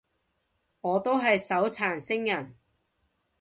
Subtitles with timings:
[0.81, 2.55] 我都係手殘星人